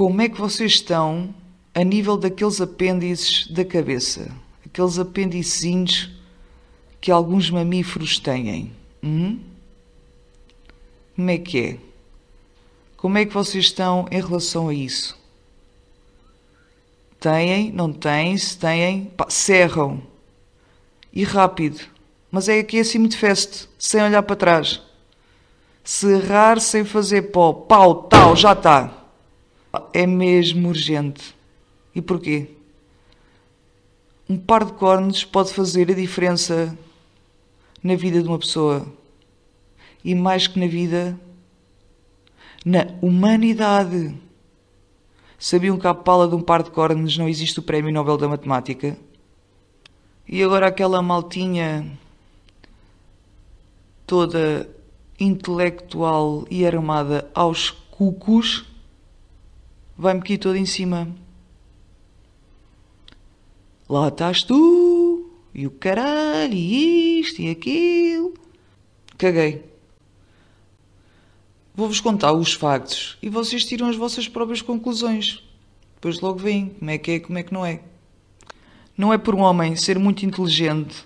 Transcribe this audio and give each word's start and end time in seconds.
como 0.00 0.22
é 0.22 0.30
que 0.30 0.40
vocês 0.40 0.72
estão 0.72 1.34
a 1.74 1.84
nível 1.84 2.16
daqueles 2.16 2.58
apêndices 2.58 3.46
da 3.48 3.66
cabeça? 3.66 4.34
Aqueles 4.64 4.98
apêndicezinhos 4.98 6.10
que 7.02 7.10
alguns 7.10 7.50
mamíferos 7.50 8.18
têm. 8.18 8.72
Hum? 9.02 9.38
Como 11.14 11.30
é 11.30 11.36
que 11.36 11.60
é? 11.60 11.78
Como 12.96 13.18
é 13.18 13.26
que 13.26 13.34
vocês 13.34 13.66
estão 13.66 14.08
em 14.10 14.22
relação 14.22 14.68
a 14.68 14.74
isso? 14.74 15.18
Têm, 17.20 17.70
não 17.70 17.92
têm, 17.92 18.38
se 18.38 18.56
têm, 18.56 19.04
pá. 19.04 19.28
E 21.12 21.24
rápido. 21.24 21.78
Mas 22.30 22.48
é 22.48 22.58
aqui 22.58 22.80
assim 22.80 22.96
muito 22.98 23.18
feste, 23.18 23.68
sem 23.78 24.02
olhar 24.02 24.22
para 24.22 24.34
trás. 24.34 24.80
Serrar 25.84 26.58
sem 26.58 26.86
fazer 26.86 27.32
pó. 27.32 27.52
Pau, 27.52 28.04
tal, 28.04 28.34
já 28.34 28.54
está. 28.54 28.99
É 29.92 30.06
mesmo 30.06 30.68
urgente. 30.68 31.34
E 31.94 32.02
porquê? 32.02 32.50
Um 34.28 34.36
par 34.38 34.64
de 34.64 34.72
cornos 34.72 35.24
pode 35.24 35.52
fazer 35.52 35.90
a 35.90 35.94
diferença 35.94 36.76
na 37.82 37.94
vida 37.94 38.22
de 38.22 38.28
uma 38.28 38.38
pessoa. 38.38 38.86
E 40.04 40.14
mais 40.14 40.46
que 40.46 40.58
na 40.58 40.66
vida, 40.66 41.18
na 42.64 42.86
humanidade. 43.02 44.14
Sabiam 45.38 45.78
que 45.78 45.86
à 45.86 45.94
pala 45.94 46.28
de 46.28 46.34
um 46.34 46.42
par 46.42 46.62
de 46.62 46.70
cornos 46.70 47.16
não 47.16 47.28
existe 47.28 47.58
o 47.58 47.62
Prémio 47.62 47.92
Nobel 47.92 48.16
da 48.16 48.28
Matemática? 48.28 48.96
E 50.28 50.42
agora 50.42 50.68
aquela 50.68 51.02
maltinha 51.02 51.98
toda 54.06 54.68
intelectual 55.18 56.44
e 56.50 56.66
armada 56.66 57.30
aos 57.34 57.70
cucos 57.70 58.69
vai-me 60.00 60.20
aqui 60.20 60.38
toda 60.38 60.58
em 60.58 60.64
cima. 60.64 61.14
Lá 63.86 64.08
estás 64.08 64.42
tu, 64.42 65.30
e 65.54 65.66
o 65.66 65.70
caralho, 65.70 66.54
e 66.54 67.20
isto 67.20 67.42
e 67.42 67.50
aquilo. 67.50 68.32
Caguei. 69.18 69.62
Vou-vos 71.74 72.00
contar 72.00 72.32
os 72.32 72.54
factos 72.54 73.18
e 73.22 73.28
vocês 73.28 73.64
tiram 73.64 73.88
as 73.88 73.96
vossas 73.96 74.26
próprias 74.26 74.62
conclusões. 74.62 75.42
Depois 75.96 76.18
logo 76.20 76.38
veem 76.38 76.70
como 76.70 76.90
é 76.90 76.96
que 76.96 77.10
é 77.10 77.20
como 77.20 77.38
é 77.38 77.42
que 77.42 77.52
não 77.52 77.64
é. 77.64 77.80
Não 78.96 79.12
é 79.12 79.18
por 79.18 79.34
um 79.34 79.40
homem 79.40 79.76
ser 79.76 79.98
muito 79.98 80.24
inteligente 80.24 81.04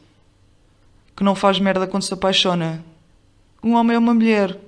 que 1.17 1.25
não 1.25 1.35
faz 1.35 1.59
merda 1.59 1.87
quando 1.87 2.05
se 2.05 2.15
apaixona. 2.15 2.85
Um 3.63 3.75
homem 3.75 3.97
é 3.97 3.99
uma 3.99 4.15
mulher. 4.15 4.59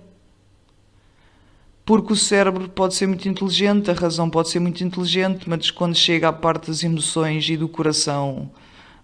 Porque 1.86 2.12
o 2.12 2.16
cérebro 2.16 2.68
pode 2.68 2.96
ser 2.96 3.06
muito 3.06 3.28
inteligente, 3.28 3.92
a 3.92 3.94
razão 3.94 4.28
pode 4.28 4.48
ser 4.48 4.58
muito 4.58 4.82
inteligente, 4.82 5.48
mas 5.48 5.70
quando 5.70 5.94
chega 5.94 6.28
à 6.28 6.32
parte 6.32 6.66
das 6.66 6.82
emoções 6.82 7.48
e 7.48 7.56
do 7.56 7.68
coração, 7.68 8.50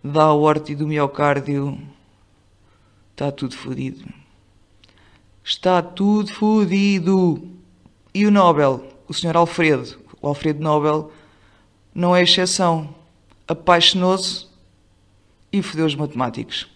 da 0.03 0.25
aorta 0.25 0.73
e 0.73 0.75
do 0.75 0.85
miocárdio, 0.85 1.79
está 3.13 3.31
tudo 3.31 3.57
fodido. 3.57 4.05
Está 5.45 5.81
tudo 5.81 6.35
fodido. 6.35 7.49
E 8.13 8.27
o 8.27 8.33
Nobel, 8.33 8.85
o 9.07 9.15
Sr. 9.15 9.37
Alfredo, 9.37 10.01
o 10.21 10.27
Alfredo 10.27 10.61
Nobel, 10.61 11.13
não 11.95 12.17
é 12.17 12.25
exceção. 12.25 12.93
Apaixonou-se 13.47 14.47
e 15.53 15.63
fodeu 15.63 15.87
os 15.87 15.95
matemáticos. 15.95 16.69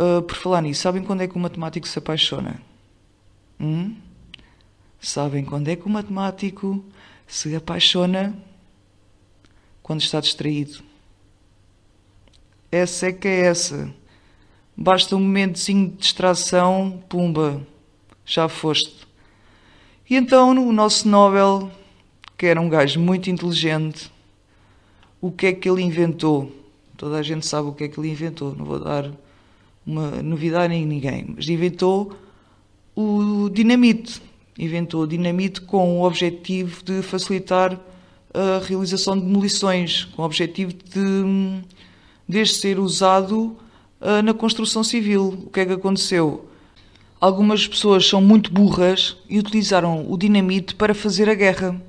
Uh, 0.00 0.22
por 0.22 0.34
falar 0.34 0.62
nisso, 0.62 0.80
sabem 0.80 1.04
quando 1.04 1.20
é 1.20 1.28
que 1.28 1.36
o 1.36 1.38
matemático 1.38 1.86
se 1.86 1.98
apaixona? 1.98 2.68
Hum? 3.60 3.96
Sabem 5.00 5.44
quando 5.44 5.68
é 5.68 5.76
que 5.76 5.86
o 5.86 5.90
matemático 5.90 6.84
se 7.26 7.54
apaixona? 7.54 8.36
Quando 9.82 10.00
está 10.00 10.20
distraído. 10.20 10.82
Essa 12.70 13.06
é 13.06 13.12
que 13.12 13.26
é 13.26 13.46
essa. 13.46 13.92
Basta 14.76 15.16
um 15.16 15.20
momentozinho 15.20 15.88
de 15.88 15.96
distração, 15.96 17.02
pumba, 17.08 17.66
já 18.24 18.48
foste. 18.48 19.08
E 20.08 20.14
então 20.16 20.50
o 20.50 20.72
nosso 20.72 21.08
Nobel, 21.08 21.70
que 22.36 22.46
era 22.46 22.60
um 22.60 22.68
gajo 22.68 23.00
muito 23.00 23.30
inteligente, 23.30 24.12
o 25.20 25.32
que 25.32 25.46
é 25.46 25.52
que 25.52 25.68
ele 25.68 25.82
inventou? 25.82 26.52
Toda 26.96 27.16
a 27.16 27.22
gente 27.22 27.46
sabe 27.46 27.68
o 27.68 27.72
que 27.72 27.84
é 27.84 27.88
que 27.88 27.98
ele 27.98 28.10
inventou, 28.10 28.54
não 28.54 28.64
vou 28.64 28.78
dar 28.78 29.10
uma 29.86 30.22
novidade 30.22 30.74
a 30.74 30.78
ninguém, 30.78 31.34
mas 31.34 31.48
inventou 31.48 32.16
o 33.00 33.48
dinamite. 33.48 34.20
Inventou 34.58 35.02
o 35.02 35.06
dinamite 35.06 35.60
com 35.60 36.00
o 36.00 36.04
objetivo 36.04 36.82
de 36.82 37.00
facilitar 37.00 37.78
a 38.34 38.58
realização 38.58 39.16
de 39.16 39.24
demolições, 39.24 40.04
com 40.04 40.22
o 40.22 40.24
objetivo 40.24 40.72
de, 40.72 41.62
de 42.28 42.44
ser 42.46 42.80
usado 42.80 43.56
uh, 44.00 44.20
na 44.24 44.34
construção 44.34 44.82
civil. 44.82 45.44
O 45.46 45.50
que 45.50 45.60
é 45.60 45.66
que 45.66 45.72
aconteceu? 45.72 46.48
Algumas 47.20 47.68
pessoas 47.68 48.04
são 48.04 48.20
muito 48.20 48.52
burras 48.52 49.16
e 49.28 49.38
utilizaram 49.38 50.10
o 50.10 50.18
dinamite 50.18 50.74
para 50.74 50.92
fazer 50.92 51.28
a 51.28 51.34
guerra. 51.34 51.80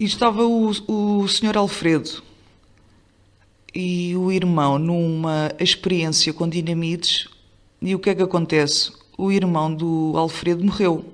E 0.00 0.04
estava 0.06 0.46
o, 0.46 0.70
o 0.88 1.28
Sr. 1.28 1.58
Alfredo 1.58 2.22
e 3.74 4.16
o 4.16 4.32
irmão 4.32 4.78
numa 4.78 5.52
experiência 5.60 6.32
com 6.32 6.48
dinamites. 6.48 7.28
E 7.82 7.94
o 7.94 7.98
que 7.98 8.10
é 8.10 8.14
que 8.14 8.22
acontece? 8.22 9.01
O 9.16 9.30
irmão 9.30 9.72
do 9.74 10.12
Alfredo 10.16 10.64
morreu. 10.64 11.04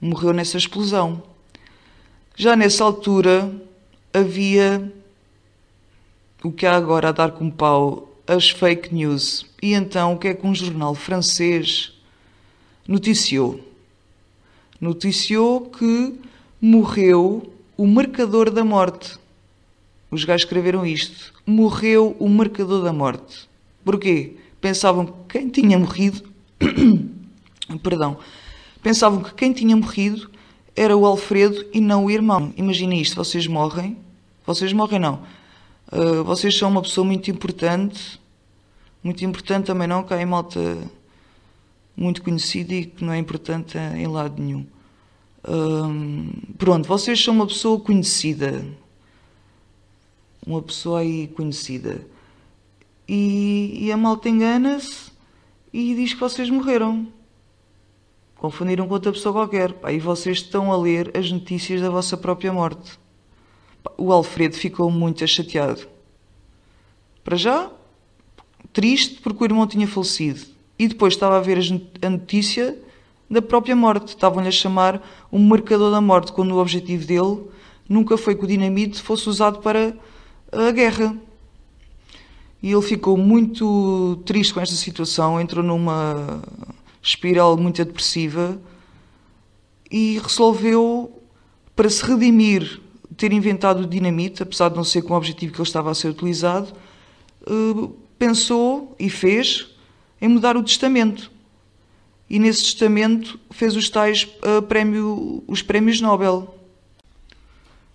Morreu 0.00 0.32
nessa 0.32 0.56
explosão. 0.56 1.22
Já 2.36 2.54
nessa 2.54 2.84
altura 2.84 3.52
havia 4.12 4.92
o 6.42 6.52
que 6.52 6.66
há 6.66 6.76
agora 6.76 7.08
a 7.08 7.12
dar 7.12 7.32
com 7.32 7.50
pau 7.50 8.08
as 8.26 8.50
fake 8.50 8.94
news. 8.94 9.46
E 9.62 9.72
então 9.72 10.14
o 10.14 10.18
que 10.18 10.28
é 10.28 10.34
que 10.34 10.46
um 10.46 10.54
jornal 10.54 10.94
francês 10.94 11.92
noticiou? 12.86 13.60
Noticiou 14.80 15.62
que 15.62 16.14
morreu 16.60 17.52
o 17.76 17.86
mercador 17.86 18.50
da 18.50 18.64
morte. 18.64 19.18
Os 20.10 20.24
gajos 20.24 20.44
escreveram 20.44 20.86
isto. 20.86 21.32
Morreu 21.46 22.16
o 22.18 22.28
mercador 22.28 22.82
da 22.82 22.92
morte. 22.92 23.48
Porquê? 23.84 24.36
Pensavam 24.60 25.06
que 25.06 25.38
quem 25.38 25.48
tinha 25.48 25.78
morrido 25.78 26.22
Perdão. 27.82 28.18
Pensavam 28.82 29.22
que 29.22 29.34
quem 29.34 29.52
tinha 29.52 29.76
morrido 29.76 30.30
era 30.74 30.96
o 30.96 31.04
Alfredo 31.04 31.66
e 31.72 31.80
não 31.80 32.04
o 32.04 32.10
irmão. 32.10 32.52
Imaginem 32.56 33.00
isto: 33.00 33.16
vocês 33.16 33.46
morrem. 33.46 33.96
Vocês 34.46 34.72
morrem, 34.72 34.98
não. 34.98 35.22
Uh, 35.92 36.22
vocês 36.24 36.56
são 36.56 36.70
uma 36.70 36.82
pessoa 36.82 37.04
muito 37.04 37.30
importante. 37.30 38.20
Muito 39.02 39.24
importante 39.24 39.66
também, 39.66 39.88
não? 39.88 40.02
Que 40.02 40.14
há 40.14 40.22
em 40.22 40.26
malta 40.26 40.78
muito 41.96 42.22
conhecida 42.22 42.74
e 42.74 42.86
que 42.86 43.04
não 43.04 43.12
é 43.12 43.18
importante 43.18 43.76
em 43.76 44.06
lado 44.06 44.40
nenhum. 44.40 44.64
Uh, 45.44 46.54
pronto, 46.56 46.86
vocês 46.86 47.22
são 47.22 47.34
uma 47.34 47.46
pessoa 47.46 47.80
conhecida. 47.80 48.64
Uma 50.46 50.62
pessoa 50.62 51.00
aí 51.00 51.26
conhecida. 51.28 52.06
E, 53.08 53.78
e 53.80 53.92
a 53.92 53.96
malta 53.96 54.28
engana-se 54.28 55.07
e 55.72 55.94
diz 55.94 56.14
que 56.14 56.20
vocês 56.20 56.50
morreram. 56.50 57.06
Confundiram 58.36 58.86
com 58.86 58.94
outra 58.94 59.12
pessoa 59.12 59.32
qualquer. 59.32 59.72
Pá, 59.72 59.92
e 59.92 59.98
vocês 59.98 60.38
estão 60.38 60.72
a 60.72 60.76
ler 60.76 61.10
as 61.16 61.30
notícias 61.30 61.80
da 61.80 61.90
vossa 61.90 62.16
própria 62.16 62.52
morte. 62.52 62.98
Pá, 63.82 63.92
o 63.96 64.12
Alfredo 64.12 64.54
ficou 64.54 64.90
muito 64.90 65.26
chateado. 65.26 65.86
Para 67.24 67.36
já, 67.36 67.70
triste 68.72 69.20
porque 69.20 69.42
o 69.42 69.46
irmão 69.46 69.66
tinha 69.66 69.86
falecido. 69.86 70.40
E 70.78 70.86
depois 70.86 71.14
estava 71.14 71.36
a 71.36 71.40
ver 71.40 71.58
a 72.00 72.10
notícia 72.10 72.78
da 73.28 73.42
própria 73.42 73.74
morte. 73.74 74.08
Estavam-lhe 74.08 74.48
a 74.48 74.52
chamar 74.52 75.02
um 75.32 75.40
marcador 75.40 75.90
da 75.90 76.00
morte, 76.00 76.32
quando 76.32 76.52
o 76.52 76.58
objetivo 76.58 77.04
dele 77.04 77.44
nunca 77.88 78.16
foi 78.16 78.36
que 78.36 78.44
o 78.44 78.48
dinamite 78.48 79.02
fosse 79.02 79.28
usado 79.28 79.58
para 79.58 79.96
a 80.52 80.70
guerra. 80.70 81.16
E 82.62 82.72
ele 82.72 82.82
ficou 82.82 83.16
muito 83.16 84.20
triste 84.24 84.52
com 84.52 84.60
esta 84.60 84.74
situação, 84.74 85.40
entrou 85.40 85.64
numa 85.64 86.42
espiral 87.02 87.56
muito 87.56 87.84
depressiva 87.84 88.60
e 89.90 90.18
resolveu, 90.18 91.22
para 91.74 91.88
se 91.88 92.04
redimir, 92.04 92.80
ter 93.16 93.32
inventado 93.32 93.82
o 93.82 93.86
dinamite, 93.86 94.42
apesar 94.42 94.68
de 94.68 94.76
não 94.76 94.84
ser 94.84 95.02
com 95.02 95.14
o 95.14 95.16
objetivo 95.16 95.52
que 95.52 95.60
ele 95.60 95.68
estava 95.68 95.90
a 95.90 95.94
ser 95.94 96.08
utilizado, 96.08 96.72
eh, 97.46 97.88
pensou 98.18 98.94
e 98.98 99.08
fez 99.08 99.68
em 100.20 100.28
mudar 100.28 100.56
o 100.56 100.62
testamento. 100.62 101.30
E 102.28 102.38
nesse 102.38 102.64
testamento 102.64 103.38
fez 103.50 103.74
os 103.74 103.88
tais 103.88 104.24
uh, 104.42 104.60
prémio, 104.60 105.42
os 105.46 105.62
prémios 105.62 106.00
Nobel. 106.00 106.54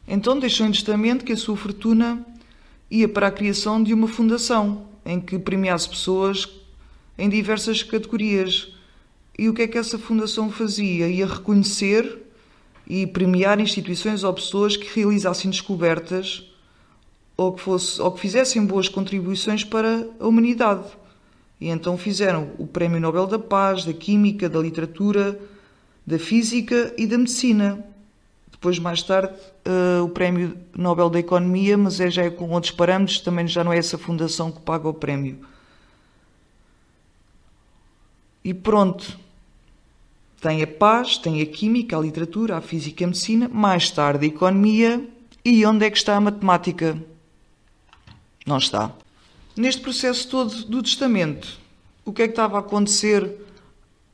Então 0.08 0.40
deixou 0.40 0.66
em 0.66 0.72
testamento 0.72 1.24
que 1.24 1.34
a 1.34 1.38
sua 1.38 1.56
fortuna 1.56 2.26
ia 2.94 3.10
para 3.10 3.26
a 3.26 3.32
criação 3.32 3.82
de 3.82 3.92
uma 3.92 4.08
fundação 4.08 4.86
em 5.04 5.20
que 5.20 5.40
premiasse 5.40 5.90
pessoas 5.90 6.48
em 7.18 7.28
diversas 7.28 7.82
categorias. 7.82 8.72
E 9.38 9.50
o 9.50 9.54
que 9.54 9.64
é 9.64 9.68
que 9.68 9.80
essa 9.80 9.98
fundação 9.98 10.52
fazia? 10.52 11.08
Ia 11.08 11.26
reconhecer 11.26 12.20
e 12.88 13.08
premiar 13.08 13.60
instituições 13.60 14.24
ou 14.24 14.32
pessoas 14.32 14.78
que 14.78 14.88
realizassem 15.00 15.50
descobertas 15.50 16.48
ou 17.36 17.54
que, 17.54 17.62
fosse, 17.62 18.00
ou 18.00 18.12
que 18.12 18.20
fizessem 18.20 18.64
boas 18.64 18.88
contribuições 18.88 19.64
para 19.64 20.08
a 20.20 20.28
humanidade. 20.28 20.86
E 21.60 21.70
então 21.70 21.98
fizeram 21.98 22.52
o 22.60 22.68
Prémio 22.68 23.00
Nobel 23.00 23.26
da 23.26 23.40
Paz, 23.40 23.86
da 23.86 23.94
Química, 23.94 24.48
da 24.48 24.60
Literatura, 24.60 25.40
da 26.06 26.20
Física 26.20 26.94
e 26.96 27.08
da 27.08 27.18
Medicina. 27.18 27.84
Depois, 28.64 28.80
mais 28.80 29.04
tarde, 29.04 29.34
uh, 29.68 30.06
o 30.06 30.08
Prémio 30.08 30.58
Nobel 30.74 31.10
da 31.10 31.20
Economia, 31.20 31.78
mas 31.78 32.00
é, 32.00 32.10
já 32.10 32.24
é 32.24 32.30
com 32.30 32.50
outros 32.52 32.72
parâmetros, 32.72 33.20
também 33.20 33.46
já 33.46 33.62
não 33.62 33.74
é 33.74 33.78
essa 33.78 33.98
fundação 33.98 34.54
que 34.54 34.62
paga 34.62 34.88
o 34.88 34.94
prémio. 34.94 35.46
E 38.42 38.54
pronto. 38.54 39.20
Tem 40.40 40.64
a 40.64 40.68
paz, 40.68 41.18
tem 41.18 41.42
a 41.42 41.46
química, 41.46 41.98
a 41.98 42.00
literatura, 42.00 42.56
a 42.56 42.62
física, 42.62 43.04
a 43.04 43.08
medicina, 43.08 43.50
mais 43.50 43.92
tarde 43.92 44.28
a 44.28 44.30
economia. 44.30 45.10
E 45.44 45.66
onde 45.66 45.86
é 45.86 45.92
que 45.92 45.98
está 45.98 46.16
a 46.16 46.22
matemática? 46.22 46.98
Não 48.46 48.60
está. 48.60 48.94
Neste 49.58 49.82
processo 49.82 50.30
todo 50.30 50.64
do 50.68 50.82
testamento, 50.82 51.60
o 52.06 52.14
que 52.14 52.22
é 52.22 52.28
que 52.28 52.32
estava 52.32 52.56
a 52.56 52.60
acontecer 52.62 53.30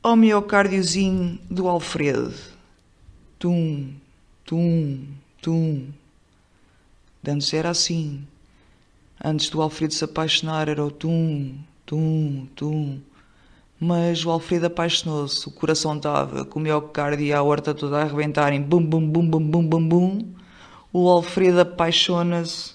ao 0.01 0.15
miocárdiozinho 0.15 1.37
do 1.47 1.67
Alfredo? 1.67 2.33
Tum, 3.37 3.93
tum, 4.49 5.05
tum. 5.43 5.89
Antes 7.27 7.53
era 7.53 7.69
assim. 7.69 8.25
Antes 9.23 9.47
do 9.51 9.61
Alfredo 9.61 9.93
se 9.93 10.03
apaixonar 10.03 10.67
era 10.67 10.83
o 10.83 10.89
tum, 10.89 11.55
tum, 11.85 12.47
tum. 12.55 12.99
Mas 13.79 14.25
o 14.25 14.31
Alfredo 14.31 14.65
apaixonou-se, 14.65 15.47
o 15.47 15.51
coração 15.51 15.95
estava 15.97 16.45
com 16.45 16.57
o 16.57 16.63
miocárdio 16.63 17.27
e 17.27 17.31
a 17.31 17.43
horta 17.43 17.75
toda 17.75 17.99
a 17.99 18.01
arrebentarem, 18.01 18.59
bum, 18.59 18.83
bum, 18.83 19.07
bum, 19.07 19.29
bum, 19.29 19.39
bum, 19.39 19.67
bum, 19.67 19.87
bum. 19.87 20.33
O 20.91 21.07
Alfredo 21.07 21.59
apaixona-se 21.59 22.73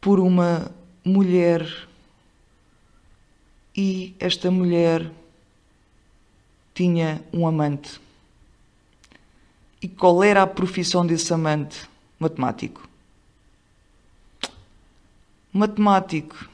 por 0.00 0.18
uma 0.18 0.72
mulher 1.04 1.88
e 3.76 4.12
esta 4.18 4.50
mulher 4.50 5.08
tinha 6.74 7.22
um 7.32 7.46
amante. 7.46 8.00
E 9.82 9.88
qual 9.88 10.22
era 10.22 10.42
a 10.42 10.46
profissão 10.46 11.04
desse 11.04 11.34
amante? 11.34 11.90
Matemático. 12.16 12.88
Matemático. 15.52 16.48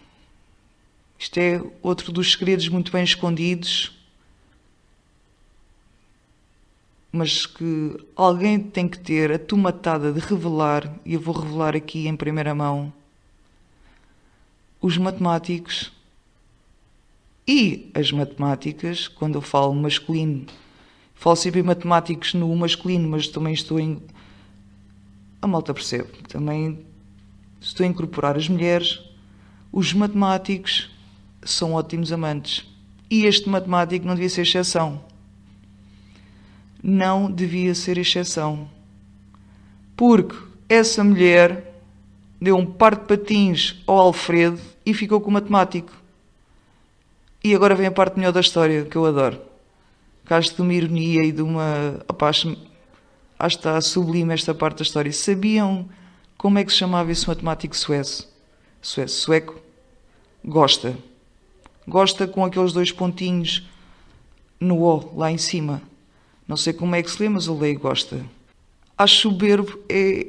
Isto 1.19 1.39
é 1.39 1.63
outro 1.83 2.11
dos 2.11 2.33
segredos 2.33 2.69
muito 2.69 2.91
bem 2.91 3.05
escondidos, 3.05 3.93
mas 7.13 7.45
que 7.45 7.97
alguém 8.17 8.59
tem 8.59 8.89
que 8.89 8.99
ter 8.99 9.31
a 9.31 9.39
tomatada 9.39 10.11
de 10.11 10.21
revelar, 10.21 10.91
e 11.05 11.13
eu 11.13 11.21
vou 11.21 11.35
revelar 11.35 11.77
aqui 11.77 12.09
em 12.09 12.17
primeira 12.17 12.55
mão. 12.55 12.91
Os 14.81 14.97
matemáticos 14.97 15.93
e 17.47 17.91
as 17.93 18.11
matemáticas, 18.11 19.07
quando 19.07 19.35
eu 19.35 19.43
falo 19.43 19.75
masculino, 19.75 20.47
falo 21.19 21.35
sempre 21.35 21.61
em 21.61 21.65
matemáticos 21.65 22.33
no 22.33 22.55
masculino, 22.55 23.09
mas 23.09 23.27
também 23.27 23.53
estou 23.53 23.79
em. 23.79 24.01
A 25.43 25.47
malta 25.47 25.75
percebe. 25.75 26.09
Também 26.29 26.79
estou 27.61 27.85
a 27.85 27.89
incorporar 27.89 28.37
as 28.37 28.49
mulheres. 28.49 29.01
Os 29.73 29.93
matemáticos 29.93 30.91
são 31.43 31.75
ótimos 31.75 32.13
amantes. 32.13 32.65
E 33.11 33.25
este 33.25 33.49
matemático 33.49 34.07
não 34.07 34.15
devia 34.15 34.31
ser 34.31 34.43
exceção. 34.43 35.05
Não 36.83 37.31
devia 37.31 37.75
ser 37.75 37.99
exceção. 37.99 38.71
Porque 39.97 40.37
essa 40.69 41.03
mulher 41.03 41.83
deu 42.41 42.57
um 42.57 42.65
par 42.65 42.95
de 42.95 43.07
patins 43.07 43.83
ao 43.87 43.99
Alfredo 43.99 44.61
e 44.87 44.95
ficou 44.95 45.21
com 45.21 45.31
o 45.31 45.33
matemático. 45.33 45.93
E 47.43 47.55
agora 47.55 47.75
vem 47.75 47.87
a 47.87 47.93
parte 47.93 48.17
melhor 48.19 48.33
da 48.33 48.41
história, 48.41 48.85
que 48.85 48.97
eu 48.97 49.05
adoro. 49.05 49.48
Caso 50.29 50.55
de 50.55 50.61
uma 50.61 50.75
ironia 50.75 51.25
e 51.25 51.33
de 51.33 51.41
uma. 51.41 52.05
Opa, 52.07 52.29
acho, 52.29 52.55
acho 53.39 53.57
que 53.57 53.61
está 53.61 53.81
sublime 53.81 54.35
esta 54.35 54.55
parte 54.55 54.77
da 54.77 54.83
história. 54.83 55.11
Sabiam 55.11 55.89
como 56.37 56.59
é 56.59 56.65
que 56.67 56.71
se 56.71 56.77
chamava 56.77 57.11
esse 57.11 57.27
matemático 57.27 57.75
sueco? 57.75 58.29
Sueco. 58.83 59.11
Sueco? 59.11 59.61
Gosta. 60.45 60.95
Gosta 61.87 62.29
com 62.29 62.45
aqueles 62.45 62.75
dois 62.75 62.93
pontinhos 62.93 63.67
no 64.61 64.83
O, 64.83 65.17
lá 65.17 65.33
em 65.33 65.39
cima. 65.39 65.81
Não 66.47 66.59
sei 66.59 66.75
como 66.75 66.95
é 66.95 67.03
que 67.03 67.11
se 67.11 67.23
lê, 67.23 67.31
mas 67.31 67.47
eu 67.47 67.57
leio 67.57 67.81
gosta. 67.81 68.23
Acho 68.99 69.31
soberbo 69.31 69.81
é 69.89 70.27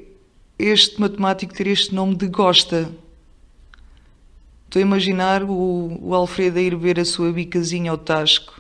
este 0.58 0.98
matemático 1.02 1.54
ter 1.54 1.68
este 1.68 1.94
nome 1.94 2.16
de 2.16 2.30
gosta. 2.30 2.90
Estou 4.64 4.80
a 4.80 4.82
imaginar 4.82 5.44
o, 5.44 6.00
o 6.02 6.16
Alfredo 6.16 6.58
a 6.58 6.62
ir 6.62 6.78
ver 6.78 7.02
a 7.02 7.04
sua 7.04 7.34
bicazinha 7.34 7.92
ao 7.92 7.98
tasco 7.98 8.59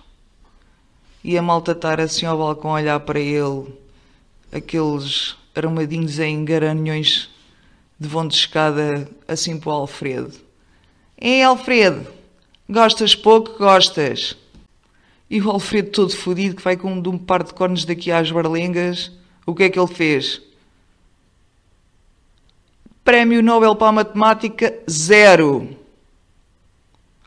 e 1.24 1.38
a 1.38 1.42
malta 1.42 1.74
estar 1.74 2.00
assim 2.00 2.26
ao 2.26 2.38
balcão 2.38 2.72
a 2.72 2.76
olhar 2.76 3.00
para 3.02 3.20
ele, 3.20 3.68
aqueles 4.52 5.36
armadinhos 5.56 6.20
em 6.20 6.44
garanhões 6.46 7.30
de 8.00 8.08
vão 8.08 8.28
de 8.28 8.36
escada 8.36 9.10
assim 9.28 9.60
para 9.60 9.70
o 9.70 9.74
Alfredo. 9.74 10.34
Ei, 11.18 11.44
Alfredo! 11.44 12.08
Gostas 12.70 13.16
pouco, 13.16 13.58
gostas. 13.58 14.38
E 15.30 15.42
o 15.42 15.50
Alfredo 15.50 15.92
todo 15.92 16.16
fodido 16.16 16.56
que 16.56 16.64
vai 16.64 16.78
com 16.78 17.02
de 17.02 17.10
um 17.10 17.18
par 17.18 17.44
de 17.44 17.54
cornos 17.54 17.84
daqui 17.84 18.12
às 18.12 18.32
barlengas, 18.32 19.12
o 19.46 19.54
que 19.54 19.64
é 19.64 19.70
que 19.70 19.80
ele 19.80 19.88
fez? 19.88 20.42
Prémio 23.04 23.42
Nobel 23.42 23.76
para 23.76 23.88
a 23.88 23.92
Matemática, 23.92 24.74
zero. 24.90 25.76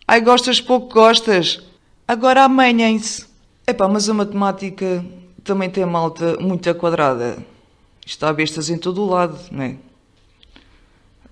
Ai, 0.07 0.21
gostas 0.21 0.61
pouco, 0.61 0.93
gostas. 0.93 1.61
Agora 2.07 2.45
amanhem-se. 2.45 3.32
Epá, 3.65 3.87
mas 3.87 4.09
a 4.09 4.15
matemática 4.15 5.05
também 5.45 5.71
tem 5.71 5.87
malta 5.87 6.37
muito 6.41 6.75
quadrada. 6.75 7.39
Está 8.05 8.33
bestas 8.33 8.69
em 8.69 8.77
todo 8.77 9.03
o 9.03 9.09
lado, 9.09 9.39
não 9.53 9.63
é? 9.63 9.77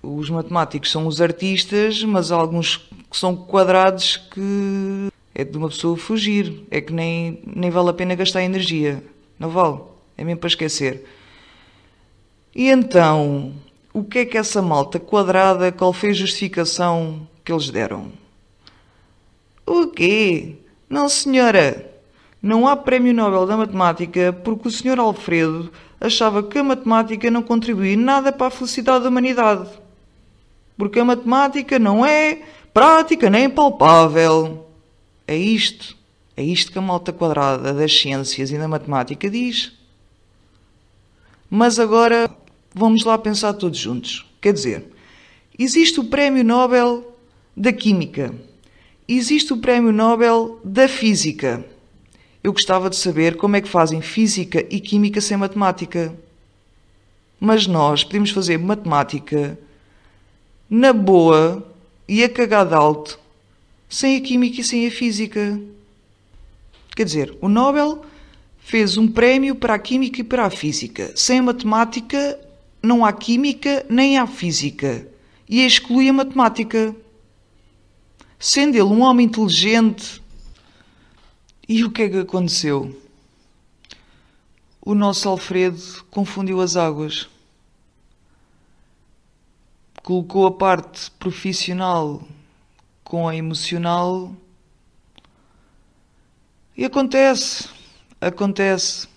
Os 0.01 0.29
matemáticos 0.29 0.89
são 0.89 1.05
os 1.07 1.19
artistas, 1.19 2.03
mas 2.03 2.31
há 2.31 2.35
alguns 2.35 2.77
que 2.77 3.17
são 3.17 3.35
quadrados 3.35 4.15
que 4.15 5.09
é 5.35 5.43
de 5.43 5.57
uma 5.57 5.67
pessoa 5.67 5.97
fugir. 5.97 6.65
É 6.71 6.79
que 6.79 6.93
nem, 6.93 7.41
nem 7.45 7.69
vale 7.69 7.89
a 7.89 7.93
pena 7.93 8.15
gastar 8.15 8.43
energia. 8.43 9.03
Não 9.37 9.49
vale. 9.49 9.81
É 10.17 10.23
mesmo 10.23 10.39
para 10.39 10.47
esquecer. 10.47 11.05
E 12.55 12.69
então, 12.69 13.53
o 13.93 14.03
que 14.03 14.19
é 14.19 14.25
que 14.25 14.37
essa 14.37 14.61
malta 14.61 14.99
quadrada, 14.99 15.71
qual 15.71 15.91
foi 15.91 16.11
a 16.11 16.13
justificação 16.13 17.27
que 17.43 17.51
eles 17.51 17.69
deram? 17.69 18.11
O 19.65 19.87
quê? 19.87 20.55
Não, 20.89 21.09
senhora. 21.09 21.90
Não 22.41 22.67
há 22.67 22.75
prémio 22.75 23.13
Nobel 23.13 23.45
da 23.45 23.57
Matemática 23.57 24.33
porque 24.43 24.67
o 24.67 24.71
senhor 24.71 24.99
Alfredo 24.99 25.71
achava 25.99 26.41
que 26.41 26.57
a 26.57 26.63
matemática 26.63 27.29
não 27.29 27.43
contribuía 27.43 27.95
nada 27.95 28.31
para 28.31 28.47
a 28.47 28.51
felicidade 28.51 29.03
da 29.03 29.09
humanidade 29.09 29.69
porque 30.81 30.99
a 30.99 31.05
matemática 31.05 31.77
não 31.77 32.03
é 32.03 32.41
prática 32.73 33.29
nem 33.29 33.47
palpável. 33.47 34.65
É 35.27 35.37
isto, 35.37 35.95
é 36.35 36.43
isto 36.43 36.71
que 36.71 36.79
a 36.79 36.81
malta 36.81 37.13
quadrada 37.13 37.71
das 37.71 37.95
ciências 37.95 38.51
e 38.51 38.57
da 38.57 38.67
matemática 38.67 39.29
diz. 39.29 39.73
Mas 41.47 41.77
agora 41.77 42.35
vamos 42.73 43.03
lá 43.03 43.15
pensar 43.15 43.53
todos 43.53 43.77
juntos. 43.77 44.25
Quer 44.41 44.53
dizer, 44.53 44.91
existe 45.59 45.99
o 45.99 46.05
Prémio 46.05 46.43
Nobel 46.43 47.15
da 47.55 47.71
Química, 47.71 48.33
existe 49.07 49.53
o 49.53 49.57
Prémio 49.57 49.91
Nobel 49.91 50.59
da 50.63 50.87
Física. 50.87 51.63
Eu 52.43 52.53
gostava 52.53 52.89
de 52.89 52.95
saber 52.95 53.37
como 53.37 53.55
é 53.55 53.61
que 53.61 53.69
fazem 53.69 54.01
física 54.01 54.65
e 54.69 54.79
química 54.79 55.21
sem 55.21 55.37
matemática. 55.37 56.13
Mas 57.39 57.67
nós 57.67 58.03
podemos 58.03 58.31
fazer 58.31 58.57
matemática 58.57 59.57
na 60.69 60.93
boa 60.93 61.67
e 62.07 62.23
a 62.23 62.29
cagar 62.29 62.65
de 62.65 62.73
alto, 62.73 63.19
sem 63.89 64.17
a 64.17 64.21
química 64.21 64.61
e 64.61 64.63
sem 64.63 64.87
a 64.87 64.91
física. 64.91 65.59
Quer 66.95 67.05
dizer, 67.05 67.37
o 67.41 67.47
Nobel 67.47 68.03
fez 68.59 68.97
um 68.97 69.07
prémio 69.07 69.55
para 69.55 69.75
a 69.75 69.79
química 69.79 70.21
e 70.21 70.23
para 70.23 70.45
a 70.45 70.49
física. 70.49 71.11
Sem 71.15 71.39
a 71.39 71.43
matemática 71.43 72.39
não 72.81 73.05
há 73.05 73.13
química 73.13 73.85
nem 73.89 74.17
há 74.17 74.25
física. 74.25 75.07
E 75.47 75.65
exclui 75.65 76.09
a 76.09 76.13
matemática. 76.13 76.95
Sendo 78.39 78.75
ele 78.75 78.83
um 78.83 79.01
homem 79.01 79.25
inteligente. 79.25 80.20
E 81.67 81.83
o 81.83 81.91
que 81.91 82.03
é 82.03 82.09
que 82.09 82.17
aconteceu? 82.19 82.99
O 84.81 84.93
nosso 84.93 85.29
Alfredo 85.29 86.03
confundiu 86.09 86.61
as 86.61 86.75
águas 86.75 87.29
colocou 90.03 90.47
a 90.47 90.51
parte 90.51 91.11
profissional 91.11 92.21
com 93.03 93.27
a 93.27 93.35
emocional 93.35 94.35
e 96.75 96.85
acontece, 96.85 97.69
acontece. 98.19 99.07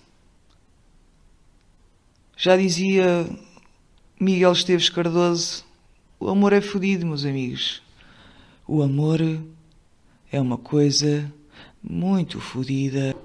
Já 2.37 2.55
dizia 2.57 3.27
Miguel 4.19 4.51
Esteves 4.51 4.89
Cardoso: 4.89 5.63
o 6.19 6.29
amor 6.29 6.53
é 6.53 6.61
fodido, 6.61 7.05
meus 7.05 7.25
amigos. 7.25 7.81
O 8.67 8.83
amor 8.83 9.19
é 10.31 10.39
uma 10.39 10.57
coisa 10.57 11.31
muito 11.87 12.39
fodida. 12.39 13.15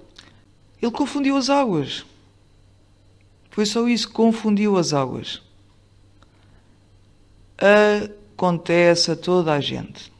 Ele 0.80 0.92
confundiu 0.92 1.36
as 1.36 1.48
águas. 1.48 2.04
Foi 3.50 3.66
só 3.66 3.86
isso, 3.88 4.10
confundiu 4.10 4.76
as 4.76 4.92
águas. 4.92 5.42
Acontece 8.34 9.10
a 9.10 9.16
toda 9.16 9.52
a 9.52 9.60
gente. 9.60 10.12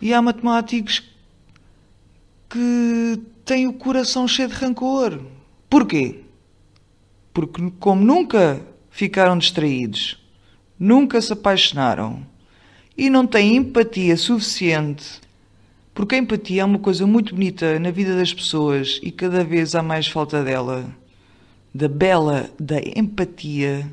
E 0.00 0.12
há 0.12 0.20
matemáticos 0.20 1.02
que 2.48 3.20
têm 3.44 3.66
o 3.66 3.72
coração 3.72 4.28
cheio 4.28 4.48
de 4.48 4.54
rancor. 4.54 5.20
Porquê? 5.68 6.22
Porque, 7.32 7.70
como 7.78 8.04
nunca 8.04 8.60
ficaram 8.90 9.36
distraídos, 9.36 10.18
nunca 10.78 11.20
se 11.20 11.32
apaixonaram 11.32 12.26
e 12.96 13.10
não 13.10 13.26
têm 13.26 13.56
empatia 13.56 14.16
suficiente, 14.16 15.20
porque 15.96 16.14
a 16.14 16.18
empatia 16.18 16.60
é 16.60 16.64
uma 16.64 16.78
coisa 16.78 17.06
muito 17.06 17.34
bonita 17.34 17.78
na 17.78 17.90
vida 17.90 18.14
das 18.14 18.32
pessoas 18.32 19.00
e 19.02 19.10
cada 19.10 19.42
vez 19.42 19.74
há 19.74 19.82
mais 19.82 20.06
falta 20.06 20.44
dela, 20.44 20.94
da 21.74 21.88
bela 21.88 22.50
da 22.60 22.76
empatia. 22.94 23.90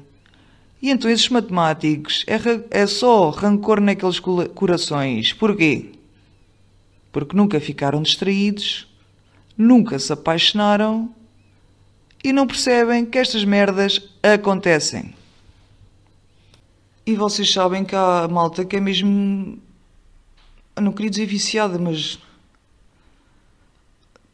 E 0.81 0.89
então 0.89 1.10
esses 1.10 1.29
matemáticos 1.29 2.25
é, 2.27 2.81
é 2.81 2.86
só 2.88 3.29
rancor 3.29 3.79
naqueles 3.79 4.19
corações. 4.19 5.31
Porquê? 5.31 5.91
Porque 7.10 7.38
nunca 7.38 7.57
ficaram 7.62 8.01
distraídos, 8.01 8.86
nunca 9.57 9.98
se 9.98 10.12
apaixonaram 10.12 11.10
e 12.22 12.33
não 12.33 12.45
percebem 12.45 13.05
que 13.05 13.17
estas 13.17 13.45
merdas 13.45 14.01
acontecem. 14.22 15.15
E 17.05 17.15
vocês 17.15 17.50
sabem 17.50 17.86
que 17.86 17.95
há 17.95 18.27
malta 18.29 18.65
que 18.65 18.75
é 18.75 18.81
mesmo. 18.81 19.57
Não 20.82 20.92
queria 20.92 21.10
dizer 21.10 21.25
viciada, 21.25 21.77
mas. 21.77 22.20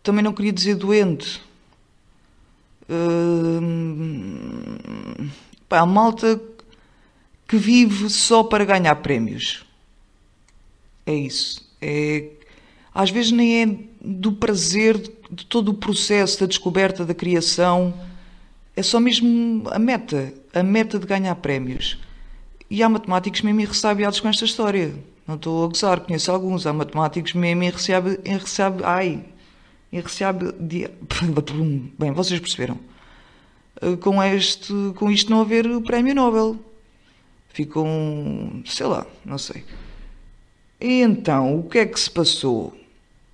Também 0.01 0.23
não 0.23 0.33
queria 0.33 0.53
dizer 0.53 0.75
doente. 0.75 1.41
Uh... 2.89 3.59
Malta 5.87 6.41
que 7.47 7.57
vive 7.57 8.09
só 8.09 8.43
para 8.43 8.65
ganhar 8.65 8.95
prémios. 8.95 9.65
É 11.05 11.13
isso. 11.13 11.67
É... 11.81 12.29
Às 12.93 13.09
vezes 13.09 13.31
nem 13.31 13.61
é 13.61 13.79
do 14.01 14.31
prazer 14.33 14.97
de 15.31 15.45
todo 15.45 15.69
o 15.69 15.73
processo 15.73 16.39
da 16.39 16.45
descoberta, 16.45 17.05
da 17.05 17.13
criação. 17.13 17.93
É 18.75 18.81
só 18.81 18.99
mesmo 18.99 19.63
a 19.71 19.79
meta, 19.79 20.33
a 20.53 20.63
meta 20.63 20.97
de 20.97 21.05
ganhar 21.05 21.35
prémios. 21.35 21.99
E 22.69 22.81
há 22.83 22.89
matemáticos 22.89 23.41
mesmo 23.41 23.61
irressabiados 23.61 24.19
com 24.19 24.27
esta 24.27 24.45
história. 24.45 24.93
Não 25.29 25.35
estou 25.35 25.63
a 25.63 25.67
gozar, 25.67 25.99
conheço 25.99 26.31
alguns. 26.31 26.65
Há 26.65 26.73
matemáticos 26.73 27.33
mesmo 27.33 27.63
irressabiados. 27.63 28.83
Ai, 28.83 29.23
irressabiados. 29.91 30.55
Bem, 31.99 32.11
vocês 32.13 32.39
perceberam. 32.39 32.79
Eh, 33.79 33.95
com, 33.97 34.23
este, 34.23 34.73
com 34.95 35.11
isto 35.11 35.29
não 35.29 35.41
haver 35.41 35.67
o 35.67 35.83
prémio 35.83 36.15
Nobel. 36.15 36.57
Ficam. 37.49 38.63
sei 38.65 38.87
lá, 38.87 39.05
não 39.23 39.37
sei. 39.37 39.63
E 40.81 41.03
então, 41.03 41.59
o 41.59 41.69
que 41.69 41.77
é 41.77 41.85
que 41.85 41.99
se 41.99 42.09
passou? 42.09 42.75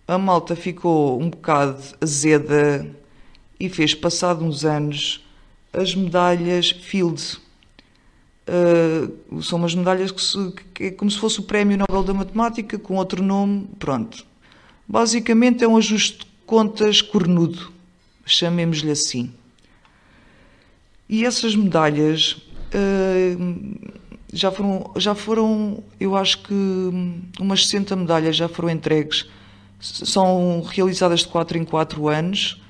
A 0.06 0.18
malta 0.18 0.54
ficou 0.54 1.22
um 1.22 1.30
bocado 1.30 1.82
azeda 2.02 2.86
e 3.58 3.70
fez, 3.70 3.96
passado 3.96 4.44
uns 4.44 4.66
anos, 4.66 5.26
as 5.72 5.96
medalhas 5.96 6.72
Fields 6.72 7.40
Uh, 8.48 9.42
são 9.42 9.58
umas 9.58 9.74
medalhas 9.74 10.12
que, 10.12 10.22
se, 10.22 10.54
que, 10.74 10.84
é 10.84 10.92
como 10.92 11.10
se 11.10 11.18
fosse 11.18 11.40
o 11.40 11.44
Prémio 11.44 11.78
Nobel 11.78 12.04
da 12.04 12.14
Matemática, 12.14 12.78
com 12.78 12.96
outro 12.96 13.24
nome, 13.24 13.68
pronto. 13.80 14.24
Basicamente 14.88 15.64
é 15.64 15.68
um 15.68 15.78
ajuste 15.78 16.20
de 16.20 16.26
contas 16.46 17.02
cornudo, 17.02 17.72
chamemos-lhe 18.24 18.92
assim. 18.92 19.34
E 21.10 21.26
essas 21.26 21.56
medalhas 21.56 22.34
uh, 22.34 23.80
já, 24.32 24.52
foram, 24.52 24.92
já 24.96 25.16
foram, 25.16 25.84
eu 26.00 26.16
acho 26.16 26.44
que 26.44 26.54
umas 27.40 27.66
60 27.66 27.96
medalhas 27.96 28.36
já 28.36 28.48
foram 28.48 28.70
entregues, 28.70 29.28
são 29.80 30.62
realizadas 30.62 31.22
de 31.22 31.30
4 31.30 31.58
em 31.58 31.66
4 31.66 32.08
anos, 32.10 32.62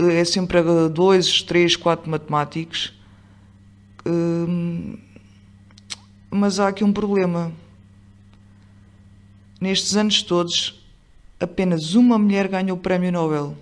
uh, 0.00 0.08
é 0.08 0.24
sempre 0.24 0.58
2, 0.88 1.42
3, 1.42 1.74
4 1.74 2.08
matemáticos 2.08 2.92
Hum, 4.06 4.96
mas 6.30 6.58
há 6.60 6.68
aqui 6.68 6.84
um 6.84 6.92
problema. 6.92 7.52
Nestes 9.60 9.96
anos 9.96 10.22
todos, 10.22 10.84
apenas 11.40 11.94
uma 11.94 12.18
mulher 12.18 12.48
ganhou 12.48 12.76
o 12.76 12.80
Prémio 12.80 13.12
Nobel. 13.12 13.56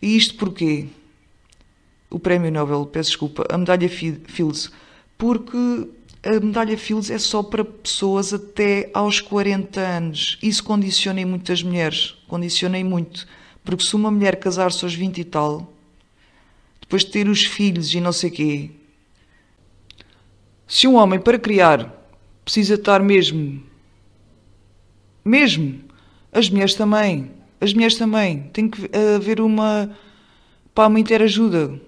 E 0.00 0.16
isto 0.16 0.36
porquê? 0.36 0.88
O 2.10 2.18
Prémio 2.18 2.50
Nobel, 2.50 2.86
peço 2.86 3.10
desculpa, 3.10 3.46
a 3.48 3.58
medalha 3.58 3.88
Fields, 3.88 4.70
porque 5.16 5.88
a 6.22 6.40
medalha 6.40 6.78
Fields 6.78 7.10
é 7.10 7.18
só 7.18 7.42
para 7.42 7.64
pessoas 7.64 8.32
até 8.32 8.90
aos 8.94 9.20
40 9.20 9.80
anos. 9.80 10.38
Isso 10.42 10.62
condiciona 10.62 11.20
em 11.20 11.24
muitas 11.24 11.62
mulheres, 11.62 12.14
condiciona 12.28 12.78
em 12.78 12.84
muito. 12.84 13.26
Porque 13.64 13.84
se 13.84 13.96
uma 13.96 14.10
mulher 14.10 14.36
casar-se 14.38 14.84
aos 14.84 14.94
20 14.94 15.18
e 15.18 15.24
tal, 15.24 15.71
depois 16.92 17.04
de 17.06 17.10
ter 17.10 17.26
os 17.26 17.42
filhos 17.42 17.94
e 17.94 18.00
não 18.00 18.12
sei 18.12 18.30
quê. 18.30 18.70
Se 20.68 20.86
um 20.86 20.96
homem 20.96 21.18
para 21.18 21.38
criar 21.38 21.90
precisa 22.44 22.74
estar 22.74 23.02
mesmo, 23.02 23.62
mesmo, 25.24 25.80
as 26.30 26.50
mulheres 26.50 26.74
também, 26.74 27.30
as 27.58 27.72
mulheres 27.72 27.96
também, 27.96 28.42
tem 28.52 28.68
que 28.68 28.90
haver 29.16 29.40
uma, 29.40 29.96
pá, 30.74 30.86
uma 30.86 31.00
interajuda. 31.00 31.80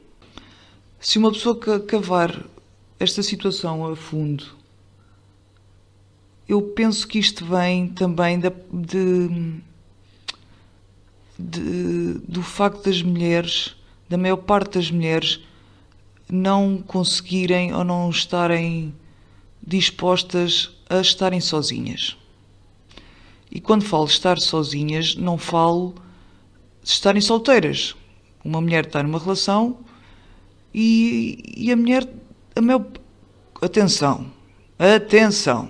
Se 0.98 1.18
uma 1.18 1.30
pessoa 1.30 1.58
cavar 1.80 2.42
esta 2.98 3.22
situação 3.22 3.86
a 3.86 3.94
fundo, 3.94 4.56
eu 6.48 6.62
penso 6.62 7.06
que 7.06 7.18
isto 7.18 7.44
vem 7.44 7.88
também 7.88 8.40
de, 8.40 8.50
de 11.38 12.14
do 12.26 12.42
facto 12.42 12.84
das 12.84 13.02
mulheres 13.02 13.76
da 14.14 14.18
maior 14.18 14.36
parte 14.36 14.78
das 14.78 14.92
mulheres 14.92 15.40
não 16.30 16.78
conseguirem 16.78 17.74
ou 17.74 17.82
não 17.82 18.08
estarem 18.08 18.94
dispostas 19.60 20.70
a 20.88 21.00
estarem 21.00 21.40
sozinhas. 21.40 22.16
E 23.50 23.60
quando 23.60 23.84
falo 23.84 24.04
estar 24.04 24.38
sozinhas, 24.38 25.16
não 25.16 25.36
falo 25.36 25.96
de 26.80 26.90
estarem 26.90 27.20
solteiras. 27.20 27.96
Uma 28.44 28.60
mulher 28.60 28.86
está 28.86 29.02
numa 29.02 29.18
relação 29.18 29.78
e, 30.72 31.52
e 31.56 31.72
a 31.72 31.76
mulher. 31.76 32.08
A 32.54 32.60
maior, 32.60 32.86
atenção, 33.60 34.30
atenção. 34.78 35.68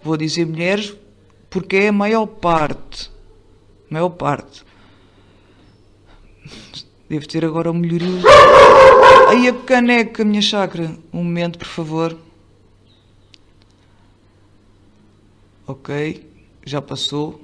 Vou 0.00 0.16
dizer 0.16 0.46
mulheres 0.46 0.94
porque 1.50 1.74
é 1.74 1.88
a 1.88 1.92
maior 1.92 2.26
parte. 2.26 3.10
Maior 3.90 4.10
parte 4.10 4.64
Devo 7.08 7.28
ter 7.28 7.44
agora 7.44 7.70
o 7.70 7.74
melhorio. 7.74 8.22
Aí 9.28 9.48
a 9.48 9.52
caneca, 9.52 10.24
minha 10.24 10.42
chácara. 10.42 10.96
Um 11.12 11.24
momento, 11.24 11.58
por 11.58 11.68
favor. 11.68 12.16
Ok, 15.66 16.26
já 16.64 16.80
passou. 16.82 17.40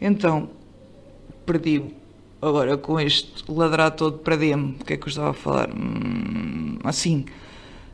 Então, 0.00 0.50
perdi-me. 1.44 1.94
Agora, 2.40 2.76
com 2.76 3.00
este 3.00 3.44
ladrar 3.48 3.90
todo, 3.92 4.18
perdi-me. 4.18 4.76
O 4.80 4.84
que 4.84 4.92
é 4.92 4.96
que 4.96 5.04
eu 5.04 5.08
estava 5.08 5.30
a 5.30 5.34
falar? 5.34 5.70
Hum, 5.70 6.78
assim, 6.84 7.24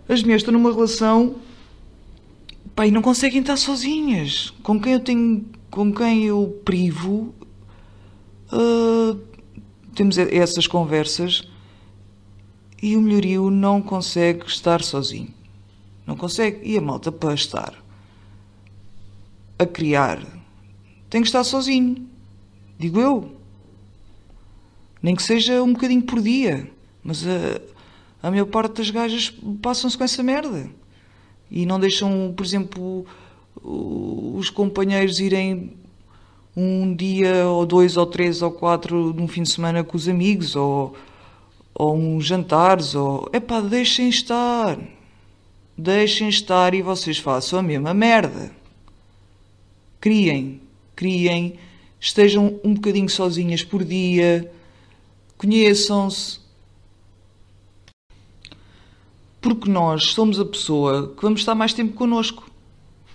as 0.08 0.22
mulheres 0.22 0.42
estão 0.42 0.52
numa 0.52 0.72
relação 0.72 1.36
pai, 2.74 2.90
não 2.90 3.02
conseguem 3.02 3.40
estar 3.40 3.56
sozinhas. 3.56 4.52
Com 4.62 4.80
quem 4.80 4.94
eu 4.94 5.00
tenho, 5.00 5.44
com 5.70 5.92
quem 5.92 6.24
eu 6.24 6.60
privo, 6.64 7.34
uh, 8.52 9.18
temos 9.94 10.18
essas 10.18 10.66
conversas 10.66 11.48
e 12.82 12.96
o 12.96 13.00
melhorio 13.00 13.50
não 13.50 13.80
consegue 13.80 14.46
estar 14.46 14.82
sozinho. 14.82 15.32
Não 16.06 16.16
consegue. 16.16 16.60
E 16.68 16.76
a 16.76 16.80
malta 16.80 17.10
para 17.10 17.34
estar 17.34 17.74
a 19.58 19.64
criar 19.64 20.20
tem 21.08 21.22
que 21.22 21.28
estar 21.28 21.44
sozinho. 21.44 22.06
Digo 22.78 23.00
eu. 23.00 23.36
Nem 25.02 25.14
que 25.14 25.22
seja 25.22 25.62
um 25.62 25.72
bocadinho 25.72 26.02
por 26.02 26.20
dia. 26.20 26.70
Mas 27.02 27.24
a, 27.26 27.60
a 28.26 28.30
maior 28.30 28.46
parte 28.46 28.78
das 28.78 28.90
gajas 28.90 29.30
passam-se 29.62 29.96
com 29.96 30.04
essa 30.04 30.22
merda. 30.22 30.68
E 31.50 31.64
não 31.64 31.78
deixam, 31.78 32.34
por 32.36 32.44
exemplo, 32.44 33.06
os 33.62 34.50
companheiros 34.50 35.20
irem 35.20 35.76
um 36.56 36.94
dia 36.94 37.46
ou 37.46 37.66
dois 37.66 37.96
ou 37.96 38.06
três 38.06 38.42
ou 38.42 38.50
quatro 38.50 39.12
num 39.12 39.26
fim 39.26 39.42
de 39.42 39.50
semana 39.50 39.82
com 39.82 39.96
os 39.96 40.08
amigos 40.08 40.54
ou, 40.54 40.94
ou 41.74 41.96
uns 41.96 42.24
jantares, 42.24 42.94
ou 42.94 43.28
epá, 43.32 43.60
deixem 43.60 44.08
estar. 44.08 44.78
Deixem 45.76 46.28
estar 46.28 46.72
e 46.74 46.82
vocês 46.82 47.18
façam 47.18 47.58
a 47.58 47.62
mesma 47.62 47.92
merda. 47.92 48.52
Criem, 50.00 50.60
criem, 50.94 51.58
estejam 51.98 52.60
um 52.62 52.74
bocadinho 52.74 53.08
sozinhas 53.08 53.64
por 53.64 53.84
dia, 53.84 54.52
conheçam-se. 55.36 56.38
Porque 59.40 59.68
nós 59.68 60.12
somos 60.12 60.38
a 60.38 60.44
pessoa 60.44 61.12
que 61.14 61.22
vamos 61.22 61.40
estar 61.40 61.54
mais 61.54 61.74
tempo 61.74 61.94
connosco. 61.94 62.48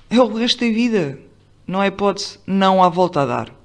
É 0.10 0.20
o 0.20 0.34
resto 0.34 0.60
da 0.60 0.72
vida. 0.72 1.29
Não 1.70 1.80
há 1.80 1.86
hipótese, 1.86 2.40
não 2.48 2.84
há 2.84 2.90
volta 2.90 3.22
a 3.22 3.26
dar. 3.28 3.56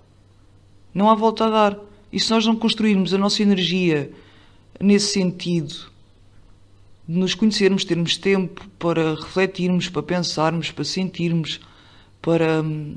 Não 0.93 1.09
há 1.09 1.15
volta 1.15 1.47
a 1.47 1.49
dar. 1.49 1.79
E 2.13 2.21
se 2.21 2.31
nós 2.31 2.45
não 2.45 2.55
construirmos 2.55 3.15
a 3.15 3.19
nossa 3.19 3.43
energia 3.43 4.13
nesse 4.79 5.15
sentido, 5.15 5.75
de 7.09 7.19
nos 7.19 7.35
conhecermos, 7.35 7.83
termos 7.83 8.19
tempo 8.19 8.69
para 8.79 9.15
refletirmos, 9.15 9.89
para 9.89 10.03
pensarmos, 10.03 10.71
para 10.71 10.85
sentirmos, 10.85 11.61
para 12.21 12.61
hum, 12.61 12.95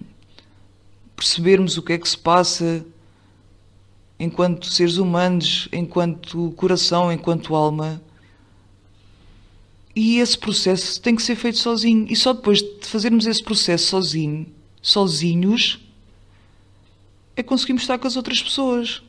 percebermos 1.15 1.77
o 1.77 1.81
que 1.81 1.93
é 1.93 1.97
que 1.97 2.09
se 2.09 2.17
passa 2.17 2.85
enquanto 4.19 4.65
seres 4.65 4.97
humanos, 4.97 5.69
enquanto 5.71 6.51
coração, 6.57 7.13
enquanto 7.13 7.55
alma. 7.55 8.01
E 9.95 10.17
esse 10.19 10.37
processo 10.37 11.01
tem 11.01 11.15
que 11.15 11.23
ser 11.23 11.37
feito 11.37 11.59
sozinho. 11.59 12.07
E 12.09 12.15
só 12.17 12.33
depois 12.33 12.59
de 12.59 12.81
fazermos 12.81 13.25
esse 13.25 13.41
processo 13.41 13.85
sozinho, 13.85 14.56
sozinhos, 14.87 15.79
é 17.35 17.43
conseguimos 17.43 17.81
estar 17.81 17.99
com 17.99 18.07
as 18.07 18.15
outras 18.15 18.41
pessoas. 18.41 19.03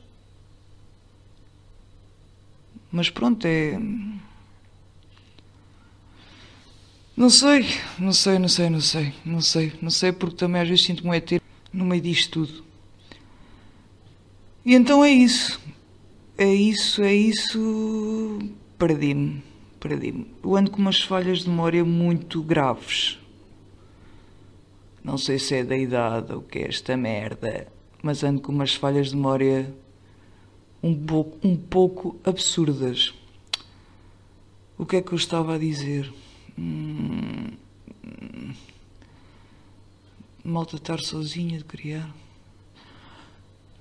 Mas 2.90 3.08
pronto, 3.08 3.46
é. 3.46 3.78
Não 7.16 7.30
sei, 7.30 7.64
não 7.96 8.12
sei, 8.12 8.38
não 8.38 8.48
sei, 8.48 8.70
não 8.70 8.80
sei, 8.80 9.14
não 9.24 9.40
sei, 9.40 9.72
não 9.80 9.90
sei, 9.90 10.12
porque 10.12 10.34
também 10.34 10.62
às 10.62 10.68
vezes 10.68 10.84
sinto-me 10.84 11.10
um 11.10 11.14
ET 11.14 11.40
no 11.72 11.84
meio 11.84 12.02
disto 12.02 12.44
tudo. 12.44 12.64
E 14.64 14.74
então 14.74 15.04
é 15.04 15.10
isso. 15.12 15.60
É 16.36 16.52
isso, 16.52 17.02
é 17.02 17.14
isso. 17.14 18.38
Perdi-me, 18.76 19.44
perdi-me. 19.78 20.26
Eu 20.42 20.56
ando 20.56 20.72
com 20.72 20.78
umas 20.78 21.00
falhas 21.00 21.40
de 21.40 21.48
memória 21.48 21.84
muito 21.84 22.42
graves. 22.42 23.18
Não 25.08 25.16
sei 25.16 25.38
se 25.38 25.54
é 25.54 25.64
da 25.64 25.74
idade 25.74 26.34
ou 26.34 26.42
que 26.42 26.58
é 26.58 26.68
esta 26.68 26.94
merda, 26.94 27.66
mas 28.02 28.22
ando 28.22 28.42
com 28.42 28.52
umas 28.52 28.74
falhas 28.74 29.08
de 29.08 29.16
memória 29.16 29.74
um 30.82 30.94
pouco, 30.94 31.48
um 31.48 31.56
pouco 31.56 32.20
absurdas. 32.22 33.14
O 34.76 34.84
que 34.84 34.96
é 34.96 35.00
que 35.00 35.10
eu 35.10 35.16
estava 35.16 35.54
a 35.54 35.58
dizer? 35.58 36.12
Hum, 36.58 37.52
malta 40.44 40.76
estar 40.76 41.00
sozinha 41.00 41.56
de 41.56 41.64
criar. 41.64 42.14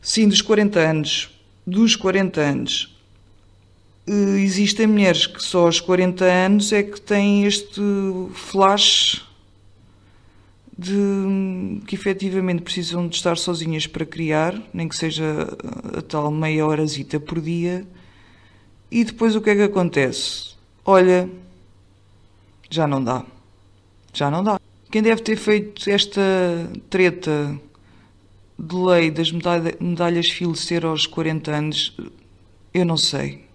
Sim, 0.02 0.30
dos 0.30 0.42
40 0.42 0.80
anos. 0.80 1.30
Dos 1.68 1.98
40 1.98 2.40
anos. 2.40 2.98
Eh, 4.08 4.40
existem 4.40 4.88
mulheres 4.88 5.28
que 5.28 5.44
só 5.44 5.66
aos 5.66 5.82
40 5.82 6.24
anos 6.24 6.72
é 6.72 6.84
que 6.84 7.02
têm 7.02 7.44
este 7.44 7.82
flash 8.34 9.27
de 10.78 11.82
que 11.88 11.96
efetivamente 11.96 12.62
precisam 12.62 13.08
de 13.08 13.16
estar 13.16 13.36
sozinhas 13.36 13.88
para 13.88 14.06
criar, 14.06 14.62
nem 14.72 14.88
que 14.88 14.96
seja 14.96 15.48
a 15.98 16.02
tal 16.02 16.30
meia 16.30 16.66
horazita 16.66 17.20
por 17.20 17.42
dia. 17.42 17.88
E 18.92 19.04
depois 19.04 19.36
o 19.36 19.42
que 19.42 19.50
é 19.50 19.56
que 19.56 19.64
acontece? 19.64 20.56
Olha, 20.86 21.30
já 22.70 22.88
não 22.88 23.04
dá. 23.04 23.26
Já 24.14 24.30
não 24.30 24.44
dá. 24.44 24.60
Quem 24.92 25.02
deve 25.02 25.22
ter 25.22 25.36
feito 25.36 25.90
esta 25.90 26.22
treta 26.90 27.60
de 28.58 28.76
lei 28.76 29.12
das 29.12 29.32
medalhas 29.32 30.30
Filcer 30.30 30.86
aos 30.86 31.06
40 31.06 31.52
anos, 31.52 31.98
eu 32.74 32.86
não 32.86 32.98
sei. 32.98 33.46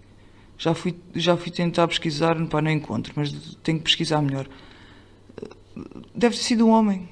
Já 0.57 0.73
fui, 0.73 0.95
já 1.15 1.35
fui 1.35 1.51
tentar 1.51 1.87
pesquisar, 1.87 2.35
pá, 2.47 2.61
não 2.61 2.69
encontro, 2.69 3.13
mas 3.15 3.31
tenho 3.63 3.79
que 3.79 3.85
pesquisar 3.85 4.21
melhor. 4.21 4.47
Deve 6.13 6.35
ter 6.35 6.43
sido 6.43 6.67
um 6.67 6.69
homem. 6.69 7.09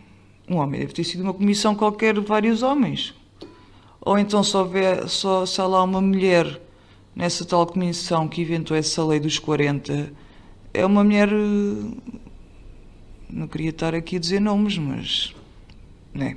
Um 0.52 0.58
homem, 0.58 0.82
deve 0.82 0.92
ter 0.92 1.06
sido 1.06 1.24
uma 1.24 1.34
comissão 1.34 1.74
qualquer 1.74 2.14
de 2.16 2.20
vários 2.20 2.62
homens. 2.62 3.14
Ou 4.02 4.20
então 4.20 4.44
só, 4.44 4.60
houver, 4.60 5.08
só 5.08 5.46
se 5.46 5.62
há 5.62 5.66
lá 5.66 5.82
uma 5.82 6.02
mulher 6.02 6.60
nessa 7.16 7.46
tal 7.46 7.66
comissão 7.66 8.28
que 8.28 8.42
inventou 8.42 8.76
essa 8.76 9.02
lei 9.06 9.18
dos 9.18 9.40
40, 9.40 10.12
é 10.74 10.86
uma 10.86 11.06
mulher. 11.06 11.30
Eh, 11.32 12.20
não 13.30 13.48
queria 13.48 13.70
estar 13.70 13.96
aqui 13.96 14.18
a 14.18 14.20
dizer 14.20 14.42
nomes, 14.42 14.78
mas. 14.78 15.34
Né? 16.14 16.36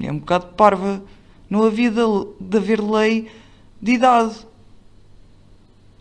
É 0.00 0.12
um 0.12 0.18
bocado 0.18 0.46
parva. 0.54 1.02
Não 1.50 1.64
havia 1.64 1.90
de, 1.90 2.02
de 2.38 2.56
haver 2.56 2.80
lei 2.80 3.28
de 3.82 3.94
idade. 3.94 4.36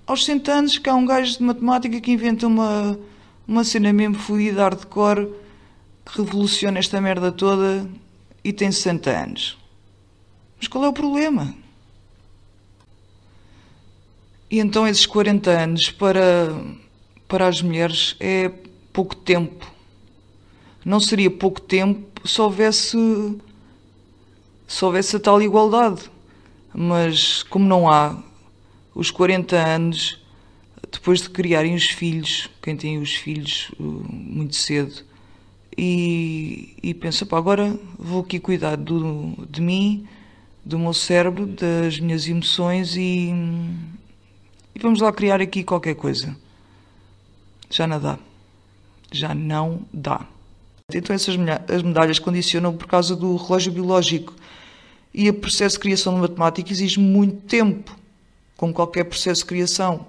Aos 0.05 0.23
100 0.23 0.43
anos, 0.49 0.77
que 0.77 0.88
há 0.88 0.93
um 0.93 1.07
gajo 1.07 1.39
de 1.39 1.43
matemática 1.43 1.99
que 1.99 2.11
inventa 2.11 2.45
uma, 2.45 2.99
uma 3.47 3.63
cena 3.63 3.91
mesmo 3.91 4.13
fodida, 4.13 4.61
hardcore, 4.61 5.27
revoluciona 6.05 6.79
esta 6.79 7.01
merda 7.01 7.31
toda 7.31 7.89
e 8.43 8.53
tem 8.53 8.71
60 8.71 9.09
anos. 9.09 9.57
Mas 10.57 10.67
qual 10.67 10.85
é 10.85 10.87
o 10.87 10.93
problema? 10.93 11.55
E 14.49 14.59
então 14.59 14.87
esses 14.87 15.05
40 15.05 15.49
anos 15.49 15.89
para, 15.89 16.55
para 17.27 17.47
as 17.47 17.61
mulheres 17.61 18.15
é 18.19 18.49
pouco 18.93 19.15
tempo. 19.15 19.71
Não 20.83 20.99
seria 20.99 21.31
pouco 21.31 21.59
tempo 21.59 22.27
se 22.27 22.39
houvesse, 22.39 22.97
se 24.67 24.85
houvesse 24.85 25.15
a 25.15 25.19
tal 25.19 25.41
igualdade. 25.41 26.09
Mas 26.73 27.41
como 27.43 27.65
não 27.65 27.89
há, 27.89 28.21
os 28.93 29.09
40 29.09 29.55
anos, 29.55 30.19
depois 30.91 31.21
de 31.21 31.29
criarem 31.29 31.73
os 31.73 31.85
filhos, 31.85 32.49
quem 32.61 32.75
tem 32.77 32.97
os 32.97 33.15
filhos 33.15 33.71
uh, 33.79 33.83
muito 33.83 34.55
cedo, 34.55 35.03
e, 35.77 36.77
e 36.81 36.93
pensa, 36.93 37.25
pá, 37.25 37.38
agora 37.38 37.77
vou 37.99 38.21
aqui 38.21 38.39
cuidar 38.39 38.77
do, 38.77 39.33
de 39.49 39.61
mim, 39.61 40.07
do 40.63 40.79
meu 40.79 40.93
cérebro, 40.93 41.45
das 41.45 41.99
minhas 41.99 42.27
emoções 42.27 42.95
e, 42.95 43.29
e 44.73 44.79
vamos 44.79 45.01
lá 45.01 45.11
criar 45.11 45.41
aqui 45.41 45.63
qualquer 45.63 45.95
coisa. 45.95 46.35
Já 47.69 47.85
não 47.85 47.99
dá. 47.99 48.17
Já 49.11 49.35
não 49.35 49.81
dá. 49.93 50.25
Então 50.93 51.15
essas 51.15 51.35
as 51.69 51.81
medalhas 51.81 52.19
condicionam 52.19 52.75
por 52.75 52.88
causa 52.88 53.15
do 53.15 53.35
relógio 53.35 53.71
biológico. 53.71 54.33
E 55.13 55.29
o 55.29 55.33
processo 55.33 55.75
de 55.75 55.81
criação 55.81 56.15
de 56.15 56.21
matemática 56.21 56.71
exige 56.71 56.99
muito 56.99 57.41
tempo, 57.47 57.95
como 58.57 58.73
qualquer 58.73 59.05
processo 59.05 59.41
de 59.41 59.47
criação. 59.47 60.07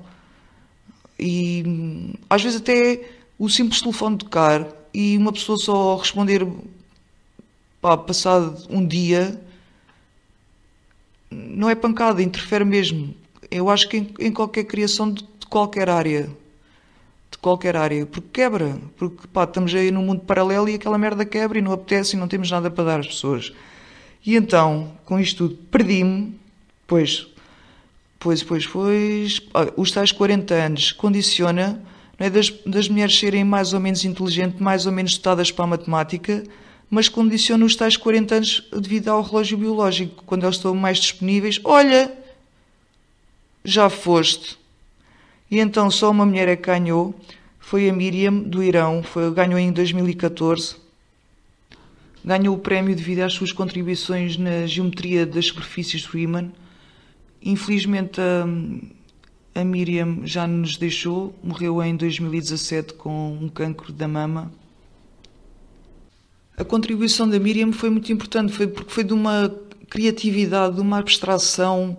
E 1.19 2.13
às 2.29 2.43
vezes 2.43 2.61
até 2.61 3.09
o 3.39 3.49
simples 3.49 3.81
telefone 3.81 4.19
tocar 4.19 4.65
e 4.97 5.15
uma 5.19 5.31
pessoa 5.31 5.59
só 5.59 5.97
responder 5.97 6.47
pá, 7.83 7.99
passado 7.99 8.67
um 8.71 8.87
dia 8.87 9.39
não 11.31 11.69
é 11.69 11.75
pancada, 11.75 12.23
interfere 12.23 12.65
mesmo. 12.65 13.15
Eu 13.51 13.69
acho 13.69 13.91
que 13.91 13.99
em, 13.99 14.15
em 14.19 14.33
qualquer 14.33 14.65
criação 14.65 15.13
de, 15.13 15.23
de 15.23 15.47
qualquer 15.51 15.91
área 15.91 16.31
de 17.31 17.37
qualquer 17.37 17.77
área, 17.77 18.07
porque 18.07 18.29
quebra, 18.33 18.81
porque 18.97 19.27
pá, 19.27 19.45
estamos 19.45 19.75
aí 19.75 19.91
num 19.91 20.03
mundo 20.03 20.23
paralelo 20.23 20.67
e 20.67 20.77
aquela 20.77 20.97
merda 20.97 21.27
quebra 21.27 21.59
e 21.59 21.61
não 21.61 21.73
apetece 21.73 22.17
e 22.17 22.19
não 22.19 22.27
temos 22.27 22.51
nada 22.51 22.71
para 22.71 22.85
dar 22.85 23.01
às 23.01 23.07
pessoas. 23.07 23.53
E 24.25 24.35
então, 24.35 24.93
com 25.05 25.21
isto 25.21 25.49
tudo, 25.49 25.63
perdi-me, 25.71 26.41
pois, 26.87 27.27
pois, 28.19 28.43
pois, 28.43 28.67
pois, 28.67 29.43
os 29.77 29.91
tais 29.91 30.11
40 30.11 30.55
anos 30.55 30.93
condiciona 30.93 31.83
é, 32.19 32.31
das, 32.31 32.51
das 32.65 32.89
mulheres 32.89 33.19
serem 33.19 33.45
mais 33.45 33.73
ou 33.73 33.81
menos 33.81 34.05
inteligentes, 34.05 34.61
mais 34.61 34.87
ou 34.87 34.93
menos 34.93 35.17
dotadas 35.17 35.51
para 35.51 35.65
a 35.65 35.69
matemática, 35.69 36.45
mas 36.89 37.09
condiciona 37.09 37.65
os 37.65 37.75
tais 37.75 37.97
40 37.97 38.35
anos 38.35 38.69
devido 38.73 39.09
ao 39.09 39.23
relógio 39.23 39.59
biológico, 39.59 40.23
quando 40.25 40.45
eles 40.45 40.57
estão 40.57 40.75
mais 40.75 40.99
disponíveis. 40.99 41.61
Olha, 41.65 42.13
já 43.65 43.91
foste 43.91 44.57
e 45.51 45.61
então 45.61 45.91
só 45.91 46.11
uma 46.11 46.27
mulher 46.27 46.49
é 46.49 46.57
que 46.57 46.67
ganhou, 46.67 47.15
foi 47.59 47.89
a 47.89 47.93
Miriam 47.93 48.35
do 48.35 48.63
Irão, 48.63 49.03
foi, 49.03 49.31
ganhou 49.33 49.59
em 49.59 49.73
2014. 49.73 50.77
Ganhou 52.25 52.57
o 52.57 52.59
prémio 52.59 52.97
devido 52.97 53.21
às 53.21 53.33
suas 53.33 53.53
contribuições 53.53 54.37
na 54.37 54.67
geometria 54.67 55.25
das 55.25 55.47
superfícies 55.47 56.03
de 56.03 56.09
Riemann. 56.09 56.51
Infelizmente 57.41 58.21
a, 58.21 58.45
a 59.57 59.65
Miriam 59.65 60.19
já 60.23 60.47
nos 60.47 60.77
deixou, 60.77 61.35
morreu 61.43 61.83
em 61.83 61.97
2017 61.97 62.93
com 62.93 63.39
um 63.41 63.49
cancro 63.49 63.91
da 63.91 64.07
mama. 64.07 64.53
A 66.55 66.63
contribuição 66.63 67.27
da 67.27 67.39
Miriam 67.39 67.73
foi 67.73 67.89
muito 67.89 68.13
importante, 68.13 68.53
foi 68.53 68.67
porque 68.67 68.93
foi 68.93 69.03
de 69.03 69.15
uma 69.15 69.49
criatividade, 69.89 70.75
de 70.75 70.83
uma 70.83 70.99
abstração 70.99 71.97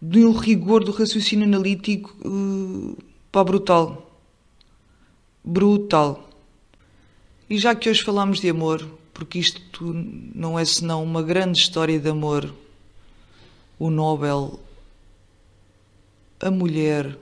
de 0.00 0.24
um 0.24 0.32
rigor 0.32 0.84
do 0.84 0.92
raciocínio 0.92 1.44
analítico 1.44 2.14
uh, 2.24 2.96
pá, 3.32 3.42
brutal. 3.42 4.16
Brutal. 5.42 6.30
E 7.50 7.58
já 7.58 7.74
que 7.74 7.90
hoje 7.90 8.04
falamos 8.04 8.38
de 8.38 8.48
amor, 8.48 8.88
porque 9.12 9.40
isto 9.40 9.92
não 10.32 10.56
é 10.56 10.64
senão 10.64 11.02
uma 11.02 11.20
grande 11.22 11.58
história 11.58 11.98
de 11.98 12.08
amor, 12.08 12.54
o 13.76 13.90
Nobel, 13.90 14.60
a 16.44 16.50
mulher, 16.50 17.16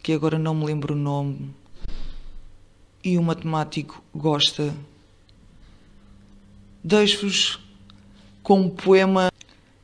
que 0.00 0.12
agora 0.12 0.38
não 0.38 0.54
me 0.54 0.66
lembro 0.66 0.94
o 0.94 0.96
nome, 0.96 1.52
e 3.02 3.18
o 3.18 3.22
matemático 3.24 4.00
gosta. 4.14 4.72
Deixo-vos 6.84 7.58
com 8.40 8.60
um 8.60 8.70
poema 8.70 9.32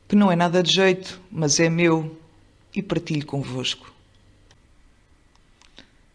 que 0.07 0.15
não 0.15 0.31
é 0.31 0.35
nada 0.37 0.63
de 0.63 0.71
jeito, 0.71 1.19
mas 1.29 1.59
é 1.59 1.69
meu 1.69 2.17
e 2.73 2.81
partilho 2.81 3.25
convosco. 3.25 3.93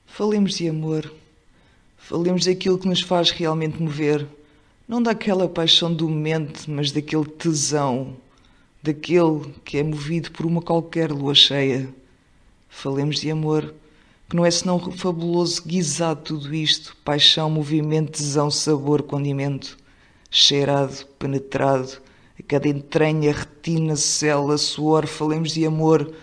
Falemos 0.07 0.55
de 0.55 0.71
amor, 0.71 1.13
falemos 1.99 2.47
daquilo 2.47 2.79
que 2.79 2.89
nos 2.89 3.03
faz 3.03 3.31
realmente 3.31 3.79
mover, 3.79 4.27
não 4.89 5.03
daquela 5.03 5.47
paixão 5.47 5.93
do 5.93 6.09
momento, 6.09 6.65
mas 6.71 6.93
daquele 6.93 7.27
tesão, 7.27 8.17
daquele 8.83 9.53
que 9.65 9.79
é 9.79 9.83
movido 9.83 10.31
por 10.31 10.47
uma 10.47 10.63
qualquer 10.63 11.13
lua 11.13 11.35
cheia. 11.35 11.89
Falemos 12.69 13.21
de 13.21 13.31
amor, 13.31 13.75
que 14.29 14.37
não 14.37 14.47
é 14.47 14.51
senão 14.51 14.79
fabuloso 14.93 15.63
guisado 15.65 16.23
tudo 16.23 16.55
isto, 16.55 16.97
paixão, 17.05 17.51
movimento, 17.51 18.13
tesão, 18.13 18.51
sabor, 18.51 19.03
condimento, 19.03 19.77
cheirado, 20.31 21.05
penetrado, 21.19 22.01
a 22.39 22.43
cada 22.43 22.69
entranha, 22.69 23.33
retina, 23.33 23.97
célula, 23.97 24.57
suor, 24.57 25.07
falemos 25.07 25.53
de 25.53 25.67
amor, 25.67 26.15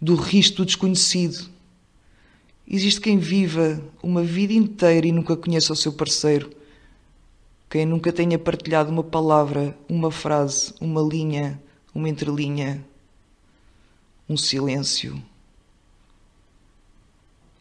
do 0.00 0.14
risco 0.16 0.58
do 0.58 0.66
desconhecido. 0.66 1.48
Existe 2.66 3.00
quem 3.00 3.18
viva 3.18 3.82
uma 4.02 4.22
vida 4.22 4.52
inteira 4.52 5.06
e 5.06 5.12
nunca 5.12 5.36
conheça 5.36 5.72
o 5.72 5.76
seu 5.76 5.92
parceiro. 5.92 6.50
Quem 7.70 7.86
nunca 7.86 8.12
tenha 8.12 8.38
partilhado 8.38 8.90
uma 8.90 9.04
palavra, 9.04 9.76
uma 9.88 10.10
frase, 10.10 10.74
uma 10.80 11.00
linha, 11.00 11.60
uma 11.94 12.08
entrelinha, 12.08 12.84
um 14.28 14.36
silêncio. 14.36 15.22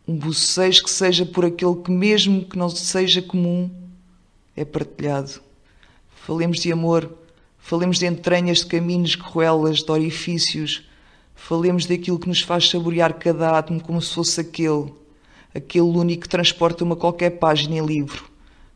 Um 0.08 0.16
bocejo 0.16 0.84
que 0.84 0.90
seja 0.90 1.26
por 1.26 1.46
aquele 1.46 1.76
que, 1.76 1.92
mesmo 1.92 2.46
que 2.46 2.58
não 2.58 2.70
seja 2.70 3.22
comum, 3.22 3.70
é 4.56 4.66
partilhado. 4.66 5.42
Falemos 6.26 6.60
de 6.60 6.72
amor 6.72 7.18
Falemos 7.62 8.00
de 8.00 8.06
entranhas, 8.06 8.60
de 8.60 8.66
caminhos, 8.66 9.12
de 9.12 9.20
ruelas, 9.20 9.82
de 9.82 9.90
orifícios. 9.90 10.84
Falemos 11.36 11.86
daquilo 11.86 12.20
que 12.20 12.28
nos 12.28 12.42
faz 12.42 12.70
saborear 12.70 13.14
cada 13.14 13.58
átomo 13.58 13.82
como 13.82 14.02
se 14.02 14.14
fosse 14.14 14.42
aquele, 14.42 14.92
aquele 15.56 15.86
único 15.86 16.24
que 16.24 16.30
transporta 16.30 16.84
uma 16.84 16.98
qualquer 16.98 17.30
página 17.30 17.76
em 17.76 17.86
livro. 17.86 18.26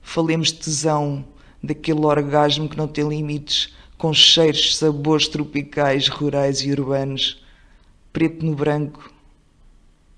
Falemos 0.01 0.53
de 0.53 0.59
tesão, 0.59 1.25
daquele 1.61 2.05
orgasmo 2.05 2.69
que 2.69 2.77
não 2.77 2.87
tem 2.87 3.05
limites, 3.09 3.73
com 3.97 4.13
cheiros, 4.13 4.77
sabores 4.77 5.27
tropicais, 5.27 6.07
rurais 6.07 6.61
e 6.61 6.71
urbanos. 6.71 7.43
Preto 8.11 8.45
no 8.45 8.55
branco. 8.55 9.11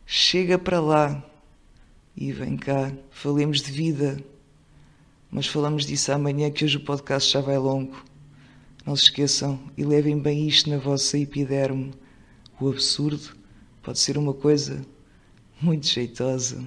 Chega 0.06 0.58
para 0.58 0.80
lá 0.80 1.24
e 2.16 2.32
vem 2.32 2.58
cá. 2.58 2.92
Falemos 3.12 3.62
de 3.62 3.72
vida. 3.72 4.24
Mas 5.30 5.48
falamos 5.48 5.86
disso 5.86 6.12
amanhã, 6.12 6.50
que 6.50 6.64
hoje 6.64 6.78
o 6.78 6.84
podcast 6.84 7.32
já 7.32 7.42
vai 7.42 7.58
longo. 7.58 8.04
Não 8.86 8.96
se 8.96 9.04
esqueçam 9.04 9.60
e 9.78 9.84
levem 9.84 10.18
bem 10.18 10.48
isto 10.48 10.70
na 10.70 10.78
vossa 10.78 11.18
epiderme. 11.18 11.94
O 12.60 12.70
absurdo 12.70 13.36
pode 13.84 14.00
ser 14.00 14.18
uma 14.18 14.34
coisa 14.34 14.82
muito 15.62 15.88
jeitosa. 15.88 16.64